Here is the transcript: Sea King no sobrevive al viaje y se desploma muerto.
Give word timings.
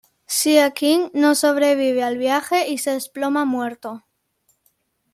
Sea 0.25 0.71
King 0.71 1.11
no 1.13 1.35
sobrevive 1.35 2.01
al 2.01 2.17
viaje 2.17 2.67
y 2.69 2.79
se 2.79 2.89
desploma 2.89 3.45
muerto. 3.45 4.03